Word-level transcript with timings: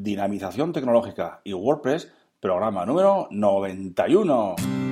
Dinamización 0.00 0.72
Tecnológica 0.72 1.40
y 1.42 1.52
WordPress, 1.52 2.12
programa 2.40 2.86
número 2.86 3.26
91. 3.32 4.87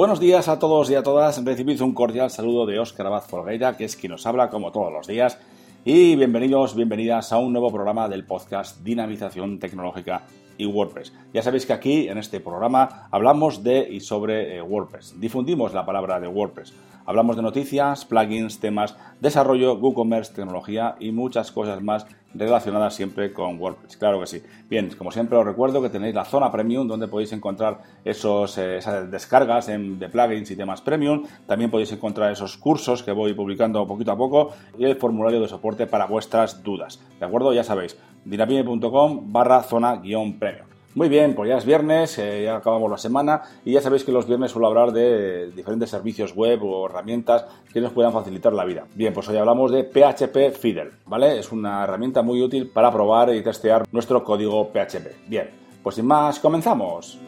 Buenos 0.00 0.18
días 0.18 0.48
a 0.48 0.58
todos 0.58 0.88
y 0.88 0.94
a 0.94 1.02
todas. 1.02 1.44
Recibid 1.44 1.82
un 1.82 1.92
cordial 1.92 2.30
saludo 2.30 2.64
de 2.64 2.78
Óscar 2.78 3.06
Abad 3.06 3.20
Folgueira, 3.20 3.76
que 3.76 3.84
es 3.84 3.96
quien 3.96 4.12
nos 4.12 4.24
habla 4.24 4.48
como 4.48 4.72
todos 4.72 4.90
los 4.90 5.06
días. 5.06 5.36
Y 5.84 6.16
bienvenidos, 6.16 6.74
bienvenidas 6.74 7.34
a 7.34 7.36
un 7.36 7.52
nuevo 7.52 7.70
programa 7.70 8.08
del 8.08 8.24
podcast 8.24 8.82
Dinamización 8.82 9.58
Tecnológica 9.58 10.22
y 10.56 10.64
WordPress. 10.64 11.12
Ya 11.34 11.42
sabéis 11.42 11.66
que 11.66 11.74
aquí, 11.74 12.08
en 12.08 12.16
este 12.16 12.40
programa, 12.40 13.08
hablamos 13.10 13.62
de 13.62 13.86
y 13.90 14.00
sobre 14.00 14.56
eh, 14.56 14.62
WordPress. 14.62 15.20
Difundimos 15.20 15.74
la 15.74 15.84
palabra 15.84 16.18
de 16.18 16.28
WordPress. 16.28 16.72
Hablamos 17.10 17.34
de 17.34 17.42
noticias, 17.42 18.04
plugins, 18.04 18.60
temas, 18.60 18.96
desarrollo, 19.20 19.74
WooCommerce, 19.74 20.32
tecnología 20.32 20.94
y 21.00 21.10
muchas 21.10 21.50
cosas 21.50 21.82
más 21.82 22.06
relacionadas 22.34 22.94
siempre 22.94 23.32
con 23.32 23.58
WordPress. 23.58 23.96
Claro 23.96 24.20
que 24.20 24.28
sí. 24.28 24.40
Bien, 24.68 24.90
como 24.96 25.10
siempre 25.10 25.36
os 25.36 25.44
recuerdo 25.44 25.82
que 25.82 25.88
tenéis 25.88 26.14
la 26.14 26.24
zona 26.24 26.52
premium 26.52 26.86
donde 26.86 27.08
podéis 27.08 27.32
encontrar 27.32 27.80
esos, 28.04 28.56
eh, 28.58 28.76
esas 28.76 29.10
descargas 29.10 29.66
de 29.66 30.08
plugins 30.08 30.52
y 30.52 30.56
temas 30.56 30.82
premium. 30.82 31.24
También 31.48 31.68
podéis 31.68 31.90
encontrar 31.90 32.30
esos 32.30 32.56
cursos 32.56 33.02
que 33.02 33.10
voy 33.10 33.34
publicando 33.34 33.84
poquito 33.88 34.12
a 34.12 34.16
poco 34.16 34.52
y 34.78 34.84
el 34.84 34.94
formulario 34.94 35.40
de 35.40 35.48
soporte 35.48 35.88
para 35.88 36.06
vuestras 36.06 36.62
dudas. 36.62 37.00
¿De 37.18 37.26
acuerdo? 37.26 37.52
Ya 37.52 37.64
sabéis, 37.64 37.96
dinapime.com 38.24 39.32
barra 39.32 39.64
zona 39.64 39.96
guion 39.96 40.38
premium. 40.38 40.69
Muy 40.94 41.08
bien, 41.08 41.34
pues 41.36 41.48
ya 41.48 41.56
es 41.56 41.64
viernes, 41.64 42.18
eh, 42.18 42.42
ya 42.44 42.56
acabamos 42.56 42.90
la 42.90 42.98
semana 42.98 43.42
y 43.64 43.72
ya 43.72 43.80
sabéis 43.80 44.02
que 44.02 44.10
los 44.10 44.26
viernes 44.26 44.50
suelo 44.50 44.66
hablar 44.66 44.90
de 44.90 45.50
diferentes 45.52 45.88
servicios 45.88 46.34
web 46.34 46.64
o 46.64 46.86
herramientas 46.86 47.44
que 47.72 47.80
nos 47.80 47.92
puedan 47.92 48.12
facilitar 48.12 48.52
la 48.52 48.64
vida. 48.64 48.86
Bien, 48.96 49.12
pues 49.14 49.28
hoy 49.28 49.36
hablamos 49.36 49.70
de 49.70 49.84
PHP 49.84 50.52
Fidel, 50.58 50.90
¿vale? 51.06 51.38
Es 51.38 51.52
una 51.52 51.84
herramienta 51.84 52.22
muy 52.22 52.42
útil 52.42 52.68
para 52.68 52.90
probar 52.90 53.32
y 53.32 53.42
testear 53.42 53.86
nuestro 53.92 54.24
código 54.24 54.72
PHP. 54.72 55.28
Bien, 55.28 55.50
pues 55.80 55.94
sin 55.94 56.06
más, 56.06 56.40
comenzamos. 56.40 57.20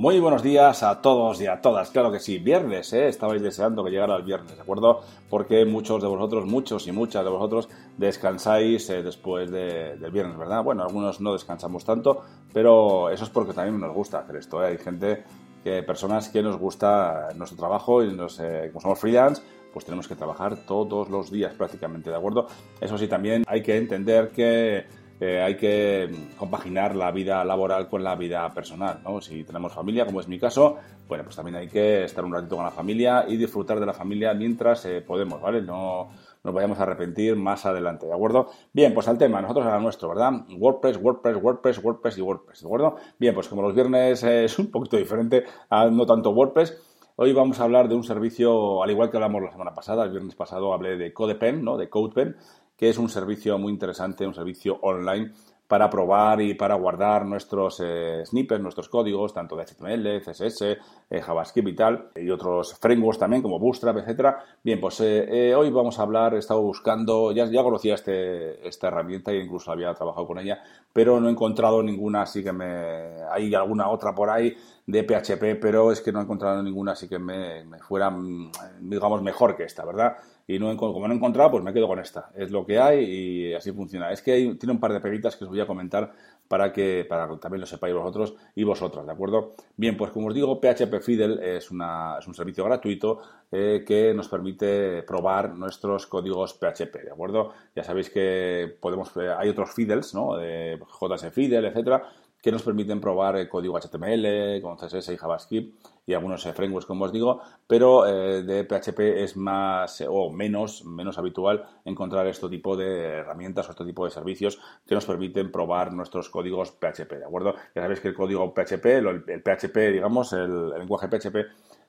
Muy 0.00 0.18
buenos 0.18 0.42
días 0.42 0.82
a 0.82 1.02
todos 1.02 1.42
y 1.42 1.46
a 1.46 1.60
todas. 1.60 1.90
Claro 1.90 2.10
que 2.10 2.20
sí, 2.20 2.38
viernes, 2.38 2.90
¿eh? 2.94 3.08
Estabais 3.08 3.42
deseando 3.42 3.84
que 3.84 3.90
llegara 3.90 4.16
el 4.16 4.22
viernes, 4.22 4.56
¿de 4.56 4.62
acuerdo? 4.62 5.02
Porque 5.28 5.66
muchos 5.66 6.00
de 6.00 6.08
vosotros, 6.08 6.46
muchos 6.46 6.86
y 6.86 6.92
muchas 6.92 7.22
de 7.22 7.28
vosotros 7.28 7.68
descansáis 7.98 8.88
eh, 8.88 9.02
después 9.02 9.50
del 9.50 10.10
viernes, 10.10 10.38
¿verdad? 10.38 10.64
Bueno, 10.64 10.84
algunos 10.84 11.20
no 11.20 11.34
descansamos 11.34 11.84
tanto, 11.84 12.22
pero 12.50 13.10
eso 13.10 13.24
es 13.24 13.28
porque 13.28 13.52
también 13.52 13.78
nos 13.78 13.94
gusta 13.94 14.20
hacer 14.20 14.36
esto. 14.36 14.64
¿eh? 14.64 14.68
Hay 14.68 14.78
gente, 14.78 15.22
que, 15.62 15.82
personas 15.82 16.30
que 16.30 16.42
nos 16.42 16.56
gusta 16.56 17.28
nuestro 17.34 17.58
trabajo 17.58 18.02
y 18.02 18.10
nos, 18.10 18.40
eh, 18.40 18.70
como 18.72 18.80
somos 18.80 18.98
freelance, 18.98 19.42
pues 19.70 19.84
tenemos 19.84 20.08
que 20.08 20.16
trabajar 20.16 20.64
todos 20.66 21.10
los 21.10 21.30
días 21.30 21.52
prácticamente, 21.52 22.08
¿de 22.08 22.16
acuerdo? 22.16 22.46
Eso 22.80 22.96
sí, 22.96 23.06
también 23.06 23.44
hay 23.46 23.62
que 23.62 23.76
entender 23.76 24.30
que 24.30 24.86
eh, 25.20 25.42
hay 25.42 25.56
que 25.56 26.10
compaginar 26.38 26.96
la 26.96 27.10
vida 27.12 27.44
laboral 27.44 27.88
con 27.88 28.02
la 28.02 28.16
vida 28.16 28.48
personal, 28.54 29.00
¿no? 29.04 29.20
Si 29.20 29.44
tenemos 29.44 29.74
familia, 29.74 30.06
como 30.06 30.20
es 30.20 30.28
mi 30.28 30.38
caso, 30.38 30.78
bueno, 31.06 31.24
pues 31.24 31.36
también 31.36 31.56
hay 31.56 31.68
que 31.68 32.04
estar 32.04 32.24
un 32.24 32.32
ratito 32.32 32.56
con 32.56 32.64
la 32.64 32.70
familia 32.70 33.26
y 33.28 33.36
disfrutar 33.36 33.78
de 33.78 33.84
la 33.84 33.92
familia 33.92 34.32
mientras 34.32 34.86
eh, 34.86 35.02
podemos, 35.02 35.42
¿vale? 35.42 35.60
No 35.60 36.08
nos 36.42 36.54
vayamos 36.54 36.78
a 36.78 36.84
arrepentir 36.84 37.36
más 37.36 37.66
adelante, 37.66 38.06
¿de 38.06 38.14
acuerdo? 38.14 38.48
Bien, 38.72 38.94
pues 38.94 39.08
al 39.08 39.18
tema, 39.18 39.42
nosotros 39.42 39.66
a 39.66 39.78
nuestro, 39.78 40.08
¿verdad? 40.08 40.32
WordPress, 40.56 40.96
WordPress, 40.96 41.36
WordPress, 41.36 41.84
WordPress 41.84 42.16
y 42.16 42.20
WordPress, 42.22 42.60
¿de 42.62 42.66
acuerdo? 42.66 42.96
Bien, 43.18 43.34
pues 43.34 43.46
como 43.46 43.60
los 43.60 43.74
viernes 43.74 44.22
es 44.22 44.58
un 44.58 44.70
poquito 44.70 44.96
diferente, 44.96 45.44
no 45.70 46.06
tanto 46.06 46.30
WordPress, 46.30 46.78
Hoy 47.22 47.34
vamos 47.34 47.60
a 47.60 47.64
hablar 47.64 47.86
de 47.86 47.94
un 47.94 48.02
servicio, 48.02 48.82
al 48.82 48.90
igual 48.90 49.10
que 49.10 49.18
hablamos 49.18 49.42
la 49.42 49.52
semana 49.52 49.74
pasada, 49.74 50.04
el 50.04 50.10
viernes 50.10 50.34
pasado 50.34 50.72
hablé 50.72 50.96
de 50.96 51.12
CodePen, 51.12 51.62
¿no? 51.62 51.76
de 51.76 51.90
CodePen, 51.90 52.34
que 52.80 52.88
es 52.88 52.96
un 52.96 53.10
servicio 53.10 53.58
muy 53.58 53.74
interesante, 53.74 54.26
un 54.26 54.32
servicio 54.32 54.78
online 54.80 55.32
para 55.68 55.90
probar 55.90 56.40
y 56.40 56.54
para 56.54 56.76
guardar 56.76 57.26
nuestros 57.26 57.78
eh, 57.84 58.22
snippets, 58.24 58.62
nuestros 58.62 58.88
códigos, 58.88 59.34
tanto 59.34 59.54
de 59.54 59.66
HTML, 59.66 60.22
CSS, 60.22 60.62
eh, 61.10 61.20
JavaScript 61.20 61.68
y 61.68 61.74
tal, 61.74 62.08
y 62.16 62.30
otros 62.30 62.74
frameworks 62.80 63.18
también 63.18 63.42
como 63.42 63.58
Bootstrap, 63.58 63.98
etcétera. 63.98 64.42
Bien, 64.64 64.80
pues 64.80 64.98
eh, 65.02 65.54
hoy 65.54 65.70
vamos 65.70 65.98
a 65.98 66.02
hablar, 66.02 66.34
he 66.34 66.38
estado 66.38 66.62
buscando, 66.62 67.32
ya, 67.32 67.44
ya 67.44 67.62
conocía 67.62 67.96
este, 67.96 68.66
esta 68.66 68.88
herramienta 68.88 69.30
e 69.30 69.44
incluso 69.44 69.70
había 69.70 69.92
trabajado 69.92 70.26
con 70.26 70.38
ella, 70.38 70.62
pero 70.90 71.20
no 71.20 71.28
he 71.28 71.32
encontrado 71.32 71.82
ninguna, 71.82 72.22
así 72.22 72.42
que 72.42 72.52
me 72.52 73.22
hay 73.30 73.54
alguna 73.54 73.90
otra 73.90 74.14
por 74.14 74.30
ahí 74.30 74.56
de 74.86 75.04
PHP, 75.04 75.60
pero 75.60 75.92
es 75.92 76.00
que 76.00 76.12
no 76.12 76.20
he 76.20 76.22
encontrado 76.22 76.62
ninguna 76.62 76.92
así 76.92 77.08
que 77.08 77.18
me, 77.18 77.62
me 77.64 77.78
fuera, 77.78 78.10
mm, 78.10 78.50
digamos, 78.80 79.22
mejor 79.22 79.54
que 79.54 79.64
esta, 79.64 79.84
¿verdad? 79.84 80.16
Y 80.50 80.58
no, 80.58 80.76
como 80.76 81.06
no 81.06 81.14
he 81.14 81.16
encontrado, 81.16 81.52
pues 81.52 81.62
me 81.62 81.72
quedo 81.72 81.86
con 81.86 82.00
esta. 82.00 82.30
Es 82.34 82.50
lo 82.50 82.66
que 82.66 82.78
hay 82.78 83.04
y 83.04 83.54
así 83.54 83.70
funciona. 83.70 84.10
Es 84.10 84.20
que 84.20 84.56
tiene 84.58 84.72
un 84.72 84.80
par 84.80 84.92
de 84.92 85.00
peguitas 85.00 85.36
que 85.36 85.44
os 85.44 85.50
voy 85.50 85.60
a 85.60 85.66
comentar 85.66 86.12
para 86.48 86.72
que, 86.72 87.06
para 87.08 87.28
también 87.38 87.60
lo 87.60 87.66
sepáis 87.66 87.94
vosotros 87.94 88.34
y 88.56 88.64
vosotras, 88.64 89.06
¿de 89.06 89.12
acuerdo? 89.12 89.54
Bien, 89.76 89.96
pues 89.96 90.10
como 90.10 90.26
os 90.26 90.34
digo, 90.34 90.60
PHP 90.60 91.00
Fidel 91.00 91.38
es, 91.38 91.70
un 91.70 92.34
servicio 92.34 92.64
gratuito 92.64 93.20
eh, 93.52 93.84
que 93.86 94.12
nos 94.12 94.26
permite 94.26 95.04
probar 95.04 95.54
nuestros 95.54 96.08
códigos 96.08 96.54
PHP, 96.54 97.04
¿de 97.04 97.12
acuerdo? 97.12 97.52
Ya 97.76 97.84
sabéis 97.84 98.10
que 98.10 98.76
podemos, 98.80 99.16
eh, 99.16 99.32
hay 99.38 99.48
otros 99.48 99.70
Fidels, 99.70 100.12
¿no? 100.12 100.36
De 100.36 100.80
JS 101.00 101.32
Fidel, 101.32 101.66
etcétera, 101.66 102.02
que 102.42 102.52
nos 102.52 102.62
permiten 102.62 103.00
probar 103.00 103.36
el 103.36 103.48
código 103.48 103.78
HTML 103.78 104.60
con 104.62 104.76
CSS 104.76 105.10
y 105.10 105.16
JavaScript 105.16 105.74
y 106.06 106.14
algunos 106.14 106.44
eh, 106.46 106.52
frameworks, 106.52 106.86
como 106.86 107.04
os 107.04 107.12
digo, 107.12 107.40
pero 107.66 108.06
eh, 108.06 108.42
de 108.42 108.64
PHP 108.64 109.22
es 109.22 109.36
más 109.36 110.02
o 110.08 110.30
menos, 110.30 110.84
menos 110.84 111.18
habitual 111.18 111.64
encontrar 111.84 112.26
este 112.26 112.48
tipo 112.48 112.76
de 112.76 113.18
herramientas 113.18 113.68
o 113.68 113.72
este 113.72 113.84
tipo 113.84 114.04
de 114.04 114.10
servicios 114.10 114.58
que 114.86 114.94
nos 114.94 115.06
permiten 115.06 115.52
probar 115.52 115.92
nuestros 115.92 116.28
códigos 116.28 116.72
PHP, 116.72 117.18
¿de 117.18 117.24
acuerdo? 117.24 117.54
Ya 117.74 117.82
sabéis 117.82 118.00
que 118.00 118.08
el 118.08 118.14
código 118.14 118.52
PHP, 118.52 118.86
el, 118.86 119.42
PHP, 119.42 119.76
digamos, 119.92 120.32
el, 120.32 120.70
lenguaje 120.70 121.08
PHP, 121.08 121.36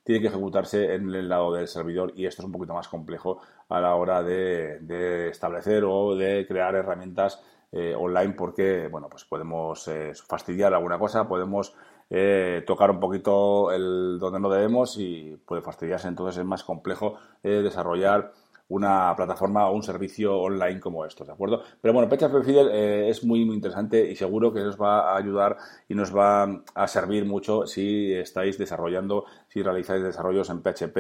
tiene 0.04 0.22
que 0.22 0.28
ejecutarse 0.28 0.96
en 0.96 1.14
el 1.14 1.30
lado 1.30 1.54
del 1.54 1.68
servidor 1.68 2.14
y 2.16 2.26
esto 2.26 2.42
es 2.42 2.46
un 2.46 2.52
poquito 2.52 2.74
más 2.74 2.88
complejo 2.88 3.42
a 3.70 3.80
la 3.80 3.96
hora 3.96 4.24
de 4.24 5.30
establecer 5.30 5.84
o 5.86 6.16
de 6.16 6.46
crear 6.48 6.76
herramientas 6.76 7.42
eh, 7.74 7.96
online 7.98 8.34
porque, 8.34 8.90
bueno, 8.90 9.08
pues 9.10 9.24
podemos 9.24 9.88
eh, 9.88 10.12
fastidiar 10.28 10.74
alguna 10.74 11.00
cosa, 11.00 11.28
podemos 11.30 11.74
eh, 12.10 12.64
tocar 12.68 12.92
un 12.92 13.00
poquito 13.00 13.72
el 13.72 14.20
donde 14.20 14.42
no 14.42 14.50
debemos 14.50 14.98
y 14.98 15.40
puede 15.46 15.62
fastidiarse. 15.62 16.10
Entonces 16.10 16.40
es 16.40 16.46
más 16.46 16.64
complejo 16.64 17.18
desarrollar 17.42 18.34
una 18.72 19.14
plataforma 19.16 19.68
o 19.68 19.76
un 19.76 19.84
servicio 19.84 20.40
online 20.40 20.80
como 20.80 21.06
estos, 21.06 21.28
¿de 21.28 21.34
acuerdo? 21.34 21.62
Pero 21.82 21.94
bueno, 21.94 22.10
PHP 22.10 22.44
Fidel 22.44 22.70
es 22.72 23.24
muy, 23.24 23.46
muy 23.46 23.56
interesante 23.56 24.10
y 24.10 24.16
seguro 24.16 24.54
que 24.54 24.62
nos 24.62 24.80
va 24.80 25.12
a 25.12 25.18
ayudar 25.18 25.58
y 25.90 25.96
nos 25.96 26.16
va 26.16 26.64
a 26.74 26.88
servir 26.88 27.26
mucho 27.26 27.68
si 27.68 28.14
estáis 28.14 28.58
desarrollando, 28.58 29.26
si 29.48 29.62
realizáis 29.62 30.04
desarrollos 30.04 30.50
en 30.50 30.62
PHP 30.62 30.98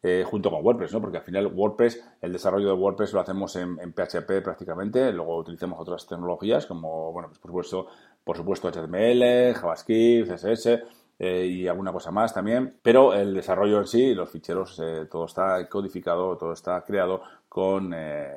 eh, 0.00 0.24
junto 0.24 0.48
con 0.50 0.64
WordPress, 0.64 0.92
¿no? 0.92 1.00
Porque 1.00 1.16
al 1.16 1.24
final 1.24 1.46
WordPress, 1.46 2.04
el 2.20 2.32
desarrollo 2.32 2.68
de 2.68 2.74
WordPress 2.74 3.12
lo 3.14 3.20
hacemos 3.20 3.56
en, 3.56 3.76
PHP 3.92 4.42
prácticamente, 4.44 5.12
luego 5.12 5.38
utilizamos 5.38 5.80
otras 5.80 6.06
tecnologías 6.06 6.66
como, 6.66 7.12
bueno, 7.12 7.28
pues 7.28 7.40
por 7.40 7.50
supuesto, 7.50 7.88
por 8.22 8.36
supuesto 8.36 8.70
HTML, 8.70 9.54
JavaScript, 9.54 10.30
CSS, 10.30 10.82
eh, 11.18 11.46
y 11.46 11.66
alguna 11.66 11.92
cosa 11.92 12.10
más 12.10 12.32
también, 12.32 12.78
pero 12.82 13.14
el 13.14 13.34
desarrollo 13.34 13.78
en 13.78 13.86
sí, 13.86 14.14
los 14.14 14.30
ficheros, 14.30 14.80
eh, 14.80 15.06
todo 15.10 15.24
está 15.24 15.68
codificado, 15.68 16.36
todo 16.36 16.52
está 16.52 16.82
creado 16.84 17.22
con, 17.48 17.94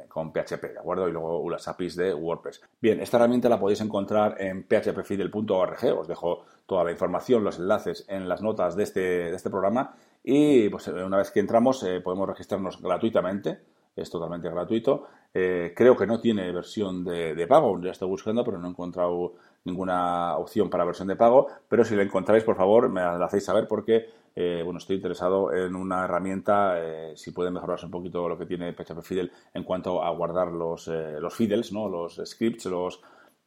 con, 0.07 0.31
PHP, 0.31 0.73
¿de 0.73 0.79
acuerdo? 0.79 1.07
Y 1.07 1.11
luego 1.11 1.49
las 1.49 1.67
APIs 1.67 1.95
de 1.95 2.13
WordPress. 2.13 2.61
Bien, 2.81 3.01
esta 3.01 3.17
herramienta 3.17 3.49
la 3.49 3.59
podéis 3.59 3.81
encontrar 3.81 4.41
en 4.41 4.63
phpfidel.org, 4.63 5.99
os 5.99 6.07
dejo 6.07 6.45
toda 6.65 6.85
la 6.85 6.91
información, 6.91 7.43
los 7.43 7.59
enlaces 7.59 8.05
en 8.07 8.29
las 8.29 8.41
notas 8.41 8.75
de 8.75 8.83
este, 8.83 8.99
de 8.99 9.35
este 9.35 9.49
programa 9.49 9.93
y 10.23 10.69
pues, 10.69 10.87
una 10.87 11.17
vez 11.17 11.31
que 11.31 11.39
entramos 11.39 11.83
eh, 11.83 11.99
podemos 12.01 12.29
registrarnos 12.29 12.81
gratuitamente, 12.81 13.59
es 13.95 14.09
totalmente 14.09 14.49
gratuito. 14.49 15.07
Eh, 15.33 15.73
creo 15.75 15.95
que 15.95 16.07
no 16.07 16.19
tiene 16.19 16.51
versión 16.51 17.03
de, 17.03 17.47
pago, 17.47 17.81
ya 17.81 17.91
estoy 17.91 18.09
buscando, 18.09 18.43
pero 18.43 18.57
no 18.57 18.67
he 18.67 18.71
encontrado 18.71 19.35
ninguna 19.63 20.38
opción 20.38 20.69
para 20.69 20.85
versión 20.85 21.07
de 21.07 21.15
pago, 21.15 21.47
pero 21.69 21.85
si 21.85 21.95
la 21.95 22.03
encontráis, 22.03 22.43
por 22.43 22.55
favor, 22.55 22.89
me 22.89 23.01
la 23.01 23.25
hacéis 23.25 23.45
saber 23.45 23.67
porque 23.67 24.09
eh, 24.35 24.61
bueno, 24.63 24.77
estoy 24.77 24.95
interesado 24.95 25.53
en 25.53 25.75
una 25.75 26.05
herramienta, 26.05 26.75
eh, 26.77 27.13
si 27.15 27.31
puede 27.31 27.51
mejorarse 27.51 27.85
un 27.85 27.91
poquito 27.91 28.29
lo 28.29 28.38
que 28.38 28.45
tiene 28.45 28.73
PHP 28.73 29.01
Fidel 29.01 29.31
en 29.53 29.63
cuanto 29.63 30.03
a 30.03 30.09
guardar 30.11 30.51
los, 30.51 30.88
eh, 30.88 31.19
los 31.19 31.33
fiddles, 31.35 31.73
¿no? 31.73 31.89
los 31.89 32.21
scripts, 32.25 32.65
los, 32.65 33.01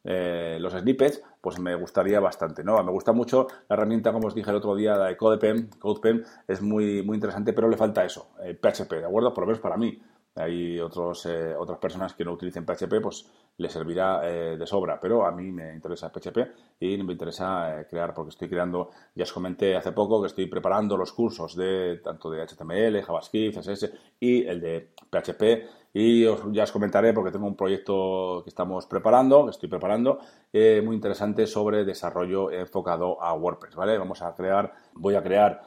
los 0.04 0.72
snippets, 0.74 1.22
pues 1.40 1.58
me 1.58 1.74
gustaría 1.74 2.20
bastante, 2.20 2.62
¿no? 2.62 2.82
Me 2.84 2.92
gusta 2.92 3.12
mucho 3.12 3.46
la 3.68 3.74
herramienta, 3.74 4.12
como 4.12 4.26
os 4.26 4.34
dije 4.34 4.50
el 4.50 4.56
otro 4.56 4.74
día, 4.74 4.96
la 4.96 5.06
de 5.06 5.16
CodePen, 5.16 5.70
CodePen 5.78 6.22
es 6.46 6.60
muy, 6.60 7.02
muy 7.02 7.14
interesante, 7.14 7.54
pero 7.54 7.70
le 7.70 7.78
falta 7.78 8.04
eso, 8.04 8.32
PHP, 8.36 8.92
¿de 8.96 9.06
acuerdo? 9.06 9.32
Por 9.32 9.44
lo 9.44 9.46
menos 9.46 9.60
para 9.60 9.78
mí. 9.78 9.98
Hay 10.36 10.80
otros, 10.80 11.26
otras 11.58 11.78
personas 11.78 12.14
que 12.14 12.24
no 12.24 12.32
utilicen 12.32 12.66
PHP, 12.66 13.00
pues 13.00 13.26
le 13.56 13.68
servirá 13.68 14.20
eh, 14.28 14.56
de 14.56 14.66
sobra, 14.66 14.98
pero 15.00 15.24
a 15.24 15.30
mí 15.30 15.52
me 15.52 15.74
interesa 15.74 16.10
PHP 16.10 16.38
y 16.80 16.96
me 17.02 17.12
interesa 17.12 17.80
eh, 17.80 17.86
crear, 17.88 18.12
porque 18.12 18.30
estoy 18.30 18.48
creando, 18.48 18.90
ya 19.14 19.22
os 19.22 19.32
comenté 19.32 19.76
hace 19.76 19.92
poco 19.92 20.20
que 20.20 20.26
estoy 20.26 20.46
preparando 20.46 20.96
los 20.96 21.12
cursos 21.12 21.54
de 21.54 22.00
tanto 22.02 22.30
de 22.30 22.44
HTML, 22.44 23.02
JavaScript, 23.02 23.58
CSS 23.58 23.90
y 24.18 24.44
el 24.44 24.60
de 24.60 24.90
PHP 25.08 25.83
y 25.94 26.24
ya 26.52 26.64
os 26.64 26.72
comentaré 26.72 27.14
porque 27.14 27.30
tengo 27.30 27.46
un 27.46 27.56
proyecto 27.56 28.42
que 28.44 28.50
estamos 28.50 28.84
preparando, 28.84 29.44
que 29.44 29.52
estoy 29.52 29.70
preparando, 29.70 30.18
eh, 30.52 30.82
muy 30.84 30.96
interesante 30.96 31.46
sobre 31.46 31.84
desarrollo 31.86 32.50
enfocado 32.50 33.22
a 33.22 33.32
WordPress, 33.32 33.76
¿vale? 33.76 33.96
Vamos 33.96 34.20
a 34.20 34.34
crear, 34.34 34.74
voy 34.92 35.14
a 35.14 35.22
crear 35.22 35.62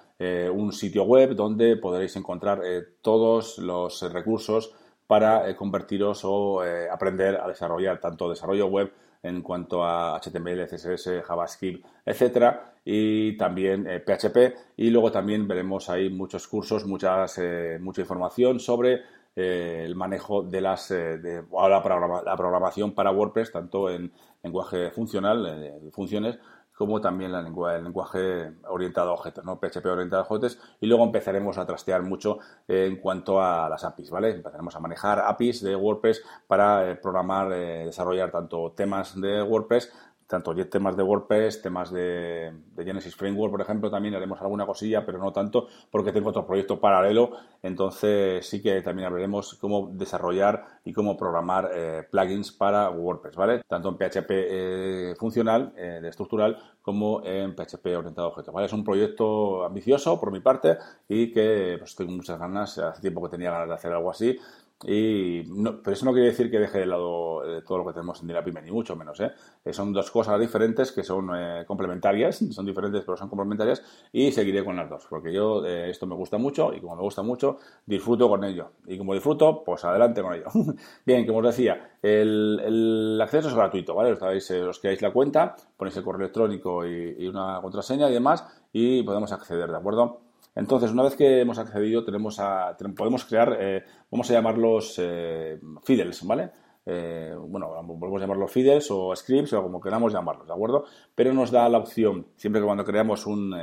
un 0.51 0.73
sitio 0.73 1.03
web 1.03 1.35
donde 1.35 1.77
podréis 1.77 2.15
encontrar 2.15 2.59
todos 3.03 3.59
los 3.59 4.01
recursos 4.11 4.73
para 5.07 5.49
eh, 5.49 5.55
convertiros 5.55 6.21
o 6.25 6.63
eh, 6.63 6.87
aprender 6.89 7.37
a 7.37 7.47
desarrollar 7.47 7.99
tanto 7.99 8.29
desarrollo 8.29 8.67
web 8.67 8.91
en 9.23 9.41
cuanto 9.41 9.83
a 9.83 10.19
HTML, 10.19 10.67
CSS, 10.67 11.23
JavaScript, 11.25 11.83
etcétera, 12.05 12.75
y 12.85 13.35
también 13.35 13.85
PHP. 14.05 14.37
Eh, 14.37 14.55
y 14.77 14.89
luego 14.91 15.11
también 15.11 15.47
veremos 15.47 15.89
ahí 15.89 16.09
muchos 16.09 16.47
cursos, 16.47 16.85
muchas, 16.85 17.39
mucha 17.79 18.01
información 18.01 18.59
sobre 18.59 19.01
el 19.37 19.95
manejo 19.95 20.41
de 20.41 20.61
las 20.61 20.89
de, 20.89 21.43
la, 21.51 22.21
la, 22.25 22.35
programación 22.35 22.93
para 22.93 23.11
WordPress, 23.11 23.51
tanto 23.51 23.89
en 23.89 24.11
lenguaje 24.41 24.91
funcional, 24.91 25.79
funciones, 25.91 26.39
como 26.77 27.01
también 27.01 27.33
el 27.33 27.43
lenguaje 27.83 28.53
orientado 28.67 29.09
a 29.09 29.13
objetos, 29.13 29.43
¿no? 29.43 29.59
PHP 29.59 29.83
orientado 29.87 30.21
a 30.21 30.25
objetos, 30.25 30.59
y 30.79 30.85
luego 30.85 31.03
empezaremos 31.03 31.57
a 31.57 31.65
trastear 31.65 32.03
mucho 32.03 32.37
en 32.67 32.97
cuanto 32.97 33.41
a 33.41 33.67
las 33.67 33.83
APIs, 33.83 34.11
¿vale? 34.11 34.29
Empezaremos 34.29 34.75
a 34.75 34.79
manejar 34.79 35.19
APIs 35.21 35.63
de 35.63 35.75
WordPress 35.75 36.23
para 36.45 36.91
eh, 36.91 36.95
programar, 36.95 37.51
eh, 37.51 37.85
desarrollar 37.85 38.29
tanto 38.29 38.73
temas 38.73 39.19
de 39.19 39.41
WordPress 39.41 39.91
tanto 40.27 40.53
temas 40.65 40.97
de 40.97 41.03
WordPress, 41.03 41.61
temas 41.61 41.91
de, 41.91 42.51
Genesis 42.75 43.15
Framework, 43.15 43.51
por 43.51 43.61
ejemplo, 43.61 43.89
también 43.89 44.13
haremos 44.13 44.39
alguna 44.41 44.65
cosilla, 44.65 45.05
pero 45.05 45.17
no 45.17 45.31
tanto 45.31 45.67
porque 45.89 46.11
tengo 46.11 46.29
otro 46.29 46.45
proyecto 46.45 46.79
paralelo. 46.79 47.31
Entonces 47.63 48.47
sí 48.47 48.61
que 48.61 48.81
también 48.81 49.07
hablaremos 49.07 49.55
cómo 49.55 49.89
desarrollar 49.93 50.79
y 50.83 50.93
cómo 50.93 51.17
programar 51.17 51.71
eh, 51.73 52.07
plugins 52.11 52.51
para 52.51 52.89
WordPress, 52.89 53.35
¿vale? 53.35 53.61
Tanto 53.67 53.89
en 53.89 53.95
PHP 53.95 54.29
eh, 54.29 55.15
funcional, 55.17 55.73
eh, 55.77 55.99
de 56.01 56.09
estructural, 56.09 56.57
como 56.81 57.23
en 57.23 57.55
PHP 57.55 57.85
orientado 57.97 58.27
a 58.27 58.31
objetos, 58.31 58.53
¿vale? 58.53 58.67
Es 58.67 58.73
un 58.73 58.83
proyecto 58.83 59.65
ambicioso 59.65 60.19
por 60.19 60.31
mi 60.31 60.41
parte 60.41 60.77
y 61.07 61.31
que 61.31 61.77
pues, 61.79 61.95
tengo 61.95 62.11
muchas 62.11 62.37
ganas, 62.37 62.77
hace 62.77 63.01
tiempo 63.01 63.23
que 63.23 63.29
tenía 63.29 63.51
ganas 63.51 63.69
de 63.69 63.73
hacer 63.75 63.93
algo 63.93 64.11
así 64.11 64.37
y 64.85 65.43
no, 65.47 65.81
pero 65.81 65.95
eso 65.95 66.05
no 66.05 66.13
quiere 66.13 66.27
decir 66.27 66.51
que 66.51 66.59
deje 66.59 66.79
de 66.79 66.85
lado 66.85 67.43
eh, 67.43 67.63
todo 67.65 67.79
lo 67.79 67.85
que 67.87 67.93
tenemos 67.93 68.21
en 68.21 68.27
Dirapime, 68.27 68.61
ni 68.61 68.71
mucho 68.71 68.95
menos. 68.95 69.19
¿eh? 69.21 69.31
¿eh? 69.65 69.73
son 69.73 69.91
dos 69.91 70.11
cosas 70.11 70.39
diferentes 70.39 70.91
que 70.91 71.03
son 71.03 71.31
eh, 71.35 71.65
complementarias, 71.65 72.37
son 72.51 72.65
diferentes 72.65 73.03
pero 73.03 73.17
son 73.17 73.27
complementarias 73.27 73.81
y 74.11 74.31
seguiré 74.31 74.63
con 74.63 74.75
las 74.75 74.87
dos, 74.87 75.07
porque 75.09 75.33
yo 75.33 75.65
esto 75.65 76.05
me 76.05 76.13
gusta 76.13 76.37
mucho 76.37 76.73
y 76.73 76.79
como 76.79 76.95
me 76.95 77.01
gusta 77.01 77.23
mucho, 77.23 77.57
disfruto 77.85 78.29
con 78.29 78.43
ello. 78.43 78.71
Y 78.85 78.97
como 78.99 79.15
disfruto, 79.15 79.63
pues 79.63 79.83
adelante 79.83 80.21
con 80.21 80.33
ello. 80.35 80.45
Bien, 81.05 81.25
como 81.25 81.39
os 81.39 81.45
decía, 81.45 81.97
el, 82.01 82.61
el, 82.63 83.19
acceso 83.21 83.47
es 83.47 83.55
gratuito, 83.55 83.95
¿vale? 83.95 84.11
Os, 84.11 84.19
dais, 84.19 84.49
os 84.51 84.79
creáis 84.79 85.01
la 85.01 85.11
cuenta, 85.11 85.55
ponéis 85.75 85.97
el 85.97 86.03
correo 86.03 86.21
electrónico 86.21 86.85
y, 86.85 87.15
y 87.17 87.27
una 87.27 87.59
contraseña 87.61 88.09
y 88.09 88.13
demás 88.13 88.45
y 88.71 89.01
podemos 89.01 89.31
acceder, 89.31 89.71
¿de 89.71 89.77
acuerdo? 89.77 90.26
Entonces, 90.57 90.91
una 90.91 91.03
vez 91.03 91.15
que 91.15 91.41
hemos 91.41 91.59
accedido, 91.59 92.03
tenemos 92.03 92.39
a, 92.39 92.75
podemos 92.95 93.23
crear, 93.25 93.55
eh, 93.59 93.83
vamos 94.09 94.29
a 94.31 94.33
llamarlos 94.33 94.95
eh, 94.97 95.59
fiddles, 95.83 96.25
¿vale? 96.25 96.49
Eh, 96.83 97.35
bueno, 97.37 97.69
podemos 97.99 98.19
llamarlos 98.19 98.51
fiddles 98.51 98.89
o 98.89 99.15
scripts 99.15 99.53
o 99.53 99.61
como 99.61 99.79
queramos 99.79 100.13
llamarlos, 100.13 100.47
¿de 100.47 100.53
acuerdo? 100.53 100.85
Pero 101.13 101.31
nos 101.31 101.51
da 101.51 101.69
la 101.69 101.77
opción, 101.77 102.25
siempre 102.37 102.59
que 102.59 102.65
cuando 102.65 102.85
creamos 102.85 103.27
un, 103.27 103.53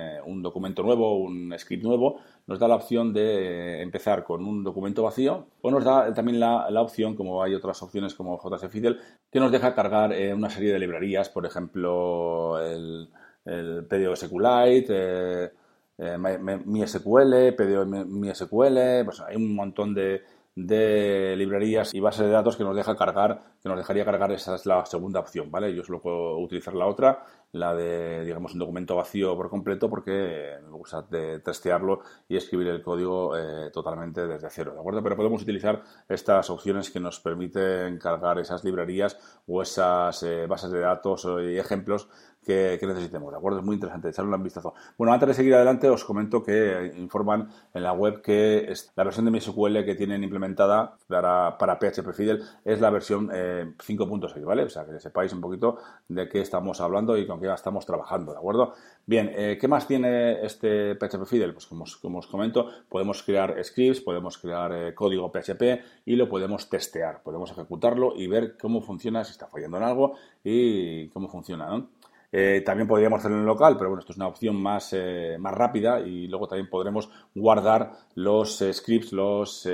documento 0.40 0.84
nuevo, 0.84 1.18
un 1.18 1.52
script 1.58 1.82
nuevo, 1.82 2.20
nos 2.46 2.60
da 2.60 2.68
la 2.68 2.76
opción 2.76 3.12
de 3.12 3.82
empezar 3.82 4.22
con 4.22 4.46
un 4.46 4.62
documento 4.62 5.02
vacío 5.02 5.48
o 5.62 5.70
nos 5.72 5.84
da 5.84 6.14
también 6.14 6.38
la, 6.38 6.80
opción, 6.80 7.16
como 7.16 7.42
hay 7.42 7.54
otras 7.54 7.82
opciones 7.82 8.14
como 8.14 8.38
JS 8.38 8.70
Fiddle, 8.70 8.98
que 9.32 9.40
nos 9.40 9.50
deja 9.50 9.74
cargar 9.74 10.12
una 10.32 10.48
serie 10.48 10.72
de 10.72 10.78
librerías, 10.78 11.28
por 11.28 11.44
ejemplo, 11.44 12.60
el, 12.64 13.08
el 13.46 14.16
SQLite, 14.16 15.52
eh, 15.98 16.18
mi 16.18 16.86
SQL, 16.86 17.54
PDO 17.56 17.86
mi 17.86 18.34
SQL, 18.34 19.04
pues 19.04 19.20
hay 19.20 19.36
un 19.36 19.54
montón 19.54 19.94
de, 19.94 20.22
de 20.56 21.34
librerías 21.36 21.92
y 21.92 22.00
bases 22.00 22.26
de 22.26 22.32
datos 22.32 22.56
que 22.56 22.62
nos 22.62 22.76
deja 22.76 22.96
cargar, 22.96 23.40
que 23.60 23.68
nos 23.68 23.76
dejaría 23.76 24.04
cargar, 24.04 24.30
esa 24.30 24.54
es 24.54 24.66
la 24.66 24.86
segunda 24.86 25.20
opción, 25.20 25.50
¿vale? 25.50 25.74
Yo 25.74 25.82
solo 25.82 26.00
puedo 26.00 26.38
utilizar 26.38 26.74
la 26.74 26.86
otra, 26.86 27.24
la 27.52 27.74
de, 27.74 28.24
digamos, 28.24 28.52
un 28.52 28.60
documento 28.60 28.94
vacío 28.94 29.36
por 29.36 29.50
completo 29.50 29.90
porque 29.90 30.58
me 30.62 30.76
gusta 30.76 31.02
de 31.02 31.40
testearlo 31.40 32.00
y 32.28 32.36
escribir 32.36 32.68
el 32.68 32.82
código 32.82 33.36
eh, 33.36 33.70
totalmente 33.72 34.26
desde 34.26 34.48
cero, 34.48 34.74
¿de 34.74 34.80
acuerdo? 34.80 35.02
Pero 35.02 35.16
podemos 35.16 35.42
utilizar 35.42 35.82
estas 36.08 36.48
opciones 36.50 36.90
que 36.90 37.00
nos 37.00 37.18
permiten 37.18 37.98
cargar 37.98 38.38
esas 38.38 38.62
librerías 38.62 39.42
o 39.48 39.60
esas 39.60 40.22
eh, 40.22 40.46
bases 40.46 40.70
de 40.70 40.80
datos 40.80 41.26
y 41.42 41.58
ejemplos 41.58 42.08
que, 42.44 42.78
necesitemos, 42.82 43.32
¿de 43.32 43.38
acuerdo? 43.38 43.58
Es 43.58 43.64
muy 43.64 43.74
interesante, 43.74 44.08
echarle 44.08 44.34
un 44.34 44.42
vistazo. 44.42 44.74
Bueno, 44.96 45.12
antes 45.12 45.28
de 45.28 45.34
seguir 45.34 45.54
adelante 45.54 45.88
os 45.88 46.04
comento 46.04 46.42
que 46.42 46.92
informan 46.96 47.48
en 47.72 47.82
la 47.82 47.92
web 47.92 48.20
que 48.22 48.72
la 48.94 49.04
versión 49.04 49.24
de 49.24 49.30
MySQL 49.30 49.84
que 49.84 49.94
tienen 49.94 50.22
implementada 50.22 50.96
para, 51.08 51.56
para 51.58 51.78
PHP 51.78 52.12
Fidel 52.12 52.42
es 52.64 52.80
la 52.80 52.90
versión 52.90 53.28
5.6, 53.28 54.36
eh, 54.36 54.44
¿vale? 54.44 54.64
O 54.64 54.68
sea, 54.68 54.84
que 54.84 55.00
sepáis 55.00 55.32
un 55.32 55.40
poquito 55.40 55.78
de 56.08 56.28
qué 56.28 56.40
estamos 56.40 56.80
hablando 56.80 57.16
y 57.16 57.26
con 57.26 57.40
qué 57.40 57.52
estamos 57.52 57.86
trabajando, 57.86 58.32
¿de 58.32 58.38
acuerdo? 58.38 58.74
Bien, 59.06 59.30
eh, 59.34 59.58
¿qué 59.60 59.68
más 59.68 59.86
tiene 59.86 60.44
este 60.44 60.94
PHP 60.94 61.26
Fidel? 61.26 61.52
Pues 61.52 61.66
como, 61.66 61.84
como, 62.00 62.18
os 62.18 62.26
comento, 62.26 62.68
podemos 62.88 63.22
crear 63.22 63.62
scripts, 63.62 64.00
podemos 64.00 64.38
crear 64.38 64.72
eh, 64.72 64.94
código 64.94 65.30
PHP 65.30 65.62
y 66.06 66.16
lo 66.16 66.28
podemos 66.28 66.68
testear, 66.68 67.22
podemos 67.22 67.50
ejecutarlo 67.50 68.14
y 68.16 68.26
ver 68.26 68.56
cómo 68.56 68.80
funciona, 68.80 69.24
si 69.24 69.32
está 69.32 69.46
fallando 69.46 69.76
en 69.76 69.82
algo 69.82 70.14
y 70.42 71.08
cómo 71.08 71.28
funciona, 71.28 71.66
¿no? 71.66 71.88
Eh, 72.36 72.62
también 72.62 72.88
podríamos 72.88 73.20
hacerlo 73.20 73.38
en 73.38 73.46
local, 73.46 73.76
pero 73.76 73.90
bueno, 73.90 74.00
esto 74.00 74.10
es 74.10 74.16
una 74.16 74.26
opción 74.26 74.60
más, 74.60 74.92
eh, 74.92 75.36
más 75.38 75.54
rápida 75.54 76.00
y 76.00 76.26
luego 76.26 76.48
también 76.48 76.68
podremos 76.68 77.08
guardar 77.32 77.92
los 78.16 78.60
eh, 78.60 78.72
scripts, 78.72 79.12
los 79.12 79.68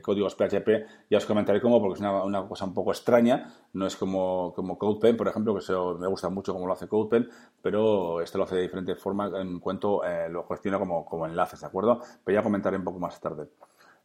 códigos 0.00 0.36
PHP. 0.36 0.86
Ya 1.10 1.18
os 1.18 1.26
comentaré 1.26 1.60
cómo, 1.60 1.80
porque 1.80 1.94
es 1.94 2.00
una, 2.00 2.46
cosa 2.46 2.66
un 2.66 2.72
poco 2.72 2.92
extraña. 2.92 3.52
No 3.72 3.84
es 3.88 3.96
como, 3.96 4.52
como 4.54 4.78
CodePen, 4.78 5.16
por 5.16 5.26
ejemplo, 5.26 5.58
que 5.58 5.72
me 5.98 6.06
gusta 6.06 6.28
mucho 6.28 6.52
cómo 6.52 6.68
lo 6.68 6.74
hace 6.74 6.86
CodePen, 6.86 7.28
pero 7.60 8.20
este 8.20 8.38
lo 8.38 8.44
hace 8.44 8.54
de 8.54 8.62
diferente 8.62 8.94
forma 8.94 9.32
en 9.40 9.58
cuanto 9.58 10.02
lo 10.30 10.46
gestiona 10.46 10.78
como, 10.78 11.04
como 11.04 11.26
enlaces, 11.26 11.62
¿de 11.62 11.66
acuerdo? 11.66 12.00
Pero 12.22 12.38
ya 12.38 12.44
comentaré 12.44 12.76
un 12.76 12.84
poco 12.84 13.00
más 13.00 13.20
tarde. 13.20 13.48